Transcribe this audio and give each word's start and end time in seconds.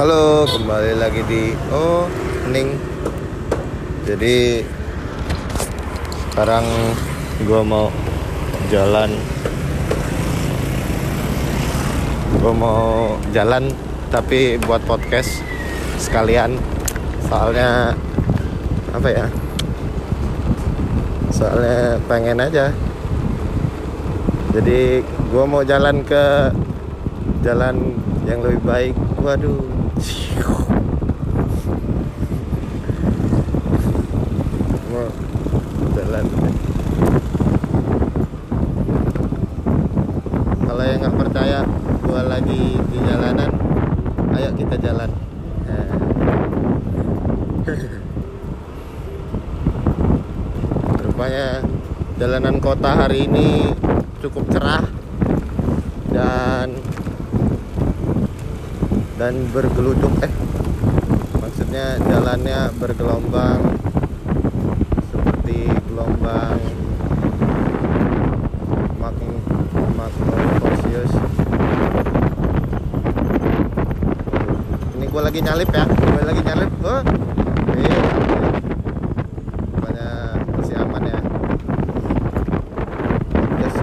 Halo, 0.00 0.48
kembali 0.48 0.96
lagi 0.96 1.20
di 1.28 1.52
Oh 1.68 2.08
Ning. 2.48 2.72
Jadi 4.08 4.64
sekarang 6.32 6.64
gua 7.44 7.60
mau 7.60 7.92
jalan. 8.72 9.12
Gua 12.40 12.52
mau 12.56 13.12
jalan 13.36 13.68
tapi 14.08 14.56
buat 14.64 14.80
podcast 14.88 15.44
sekalian. 16.00 16.56
Soalnya 17.28 17.92
apa 18.96 19.08
ya? 19.12 19.28
Soalnya 21.28 22.00
pengen 22.08 22.40
aja. 22.40 22.72
Jadi 24.56 25.04
gua 25.28 25.44
mau 25.44 25.60
jalan 25.60 26.00
ke 26.08 26.48
jalan 27.44 28.00
yang 28.24 28.40
lebih 28.40 28.64
baik. 28.64 28.96
Waduh. 29.20 29.79
Mau 30.00 30.08
jalan. 35.92 36.24
Kalau 40.64 40.84
yang 40.88 41.04
nggak 41.04 41.20
percaya, 41.20 41.68
gua 42.00 42.24
lagi 42.24 42.80
di 42.80 42.98
jalanan. 43.04 43.52
Ayo 44.40 44.56
kita 44.56 44.80
jalan. 44.80 45.12
Nah. 45.68 45.84
Rupanya 51.04 51.60
jalanan 52.16 52.56
kota 52.56 53.04
hari 53.04 53.28
ini 53.28 53.76
cukup 54.24 54.48
cerah 54.48 54.88
dan 56.08 56.49
dan 59.20 59.36
bergeluduk 59.52 60.16
eh 60.24 60.32
maksudnya 61.36 62.00
jalannya 62.08 62.72
bergelombang 62.80 63.76
seperti 65.12 65.68
gelombang 65.92 66.56
Magnus 70.00 71.12
ini 74.96 75.04
gue 75.04 75.20
lagi 75.20 75.40
nyalip 75.44 75.68
ya 75.68 75.84
gue 75.84 76.22
lagi 76.24 76.40
nyalip. 76.40 76.72
Oh 76.80 77.04
iya. 77.76 78.00
Masih 80.56 80.76
aman 80.80 81.04
ya 81.04 81.20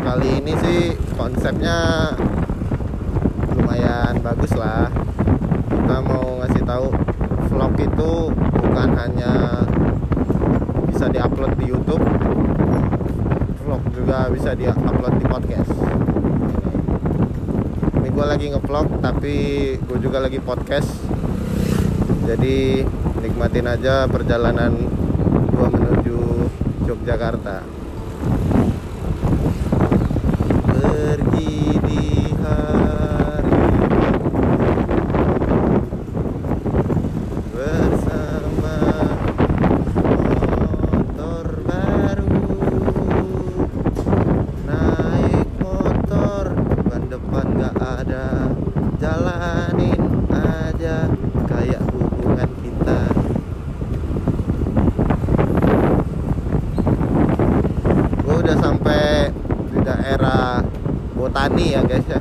kali 0.00 0.40
ini 0.40 0.54
sih 0.64 0.96
konsepnya 1.18 1.76
lumayan 3.52 4.16
bagus 4.24 4.54
lah 4.56 4.88
kita 5.86 6.02
mau 6.02 6.42
ngasih 6.42 6.66
tahu 6.66 6.90
vlog 7.46 7.78
itu 7.78 8.12
bukan 8.34 8.88
hanya 8.98 9.62
bisa 10.90 11.06
diupload 11.06 11.54
di 11.62 11.70
YouTube 11.70 12.02
vlog 13.62 13.82
juga 13.94 14.26
bisa 14.34 14.58
diupload 14.58 15.14
di 15.14 15.26
podcast. 15.30 15.70
Ini 18.02 18.08
gue 18.10 18.26
lagi 18.26 18.50
ngevlog 18.50 18.98
tapi 18.98 19.34
gue 19.78 19.98
juga 20.02 20.18
lagi 20.18 20.42
podcast. 20.42 20.90
Jadi 22.26 22.82
nikmatin 23.22 23.70
aja 23.70 24.10
perjalanan 24.10 24.74
gue 25.54 25.66
menuju 25.70 26.18
Yogyakarta. 26.90 27.62
Pergi 30.66 31.46
bersama 37.56 38.76
motor 40.12 41.46
baru 41.64 42.28
naik 44.68 45.48
motor 45.56 46.44
ban 46.84 47.02
depan 47.08 47.46
gak 47.56 47.76
ada 47.80 48.52
jalanin 49.00 50.02
aja 50.36 51.08
kayak 51.48 51.80
hubungan 51.96 52.50
kita 52.60 53.00
gue 58.20 58.36
udah 58.36 58.56
sampai 58.60 59.32
di 59.72 59.78
daerah 59.80 60.60
Botani 61.46 61.78
ya 61.78 61.82
guys 61.86 62.02
ya. 62.10 62.18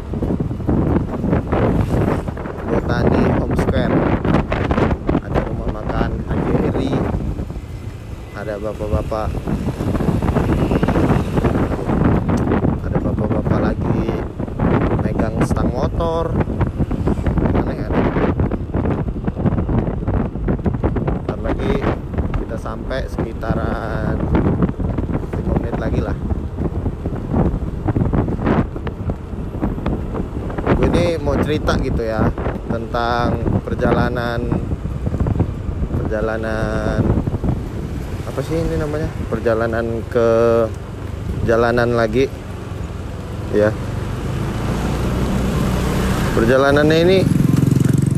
Botani 2.70 3.22
Home 3.42 3.58
Square 3.58 3.98
ada 5.18 5.40
rumah 5.50 5.82
makan 5.82 6.14
Haji 6.30 6.54
Eri. 6.70 6.94
Ada 8.38 8.62
bapak-bapak. 8.62 9.30
Ada 12.86 12.98
bapak-bapak 13.02 13.60
lagi 13.66 14.06
megang 15.02 15.42
stang 15.42 15.74
motor. 15.74 16.30
Aneh 17.66 17.82
kan 17.82 17.94
lagi 21.42 21.82
kita 22.46 22.62
sampai 22.62 23.10
sekitaran 23.10 24.22
5 24.22 25.50
menit 25.58 25.82
lagi 25.82 26.06
lah 26.06 26.14
gue 30.76 30.92
ini 30.92 31.15
mau 31.26 31.34
cerita 31.42 31.74
gitu 31.82 32.06
ya 32.06 32.30
tentang 32.70 33.42
perjalanan 33.66 34.46
perjalanan 35.98 37.02
apa 38.30 38.40
sih 38.46 38.62
ini 38.62 38.78
namanya? 38.78 39.10
Perjalanan 39.34 40.06
ke 40.06 40.30
jalanan 41.50 41.98
lagi 41.98 42.30
ya. 43.58 43.74
Perjalanannya 46.38 46.98
ini 47.10 47.18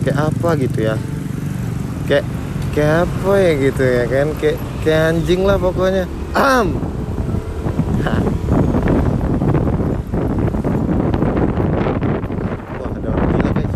kayak 0.03 0.19
apa 0.33 0.49
gitu 0.59 0.79
ya? 0.91 0.99
Kayak 2.11 2.25
kayak 2.75 3.07
apa 3.07 3.31
ya 3.39 3.51
gitu 3.55 3.83
ya 3.87 4.03
kan? 4.09 4.27
Kayak 4.41 4.57
kayak 4.83 5.01
anjing 5.15 5.41
lah 5.47 5.55
pokoknya. 5.55 6.09
Am 6.33 6.75
Hah. 8.01 8.21
Wah, 12.79 12.89
ada 12.95 13.09
orang 13.13 13.29
gila 13.35 13.51
guys. 13.53 13.73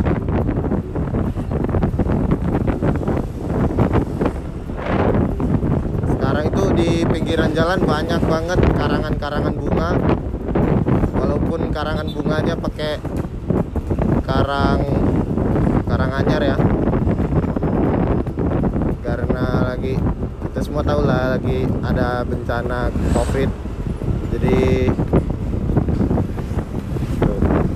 Sekarang 6.16 6.46
itu 6.47 6.64
di 6.81 7.06
pinggiran 7.06 7.53
jalan 7.53 7.78
banyak 7.86 8.22
banget 8.25 8.59
karangan-karangan 8.74 9.53
bunga. 9.53 9.94
Walaupun 11.14 11.69
karangan 11.69 12.09
bunganya 12.09 12.58
pakai 12.58 12.97
karang 14.25 14.81
karang 15.86 16.12
anyar 16.18 16.41
ya. 16.41 16.58
Karena 19.06 19.46
lagi 19.70 19.94
kita 20.50 20.59
semua 20.66 20.81
tahu 20.81 21.06
lah 21.06 21.38
lagi 21.38 21.70
ada 21.86 22.25
bencana 22.25 22.90
Covid. 23.14 23.50
Jadi 24.34 24.90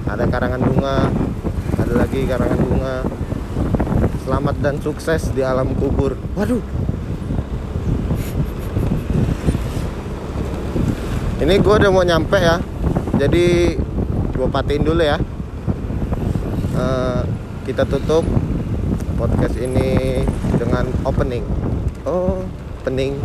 ada 0.10 0.26
karangan 0.26 0.62
bunga, 0.66 0.98
ada 1.78 1.94
lagi 1.94 2.26
karangan 2.26 2.58
bunga. 2.58 2.96
Selamat 4.26 4.56
dan 4.66 4.82
sukses 4.82 5.30
di 5.30 5.46
alam 5.46 5.78
kubur. 5.78 6.18
Waduh. 6.34 6.95
Ini 11.46 11.62
gue 11.62 11.78
udah 11.78 11.94
mau 11.94 12.02
nyampe 12.02 12.42
ya. 12.42 12.58
Jadi 13.22 13.78
gue 14.34 14.48
patiin 14.50 14.82
dulu 14.82 14.98
ya. 14.98 15.22
Eh, 16.74 17.22
kita 17.70 17.86
tutup 17.86 18.26
podcast 19.14 19.54
ini 19.62 20.26
dengan 20.58 20.90
opening. 21.06 21.46
Oh, 22.02 22.42
opening. 22.82 23.22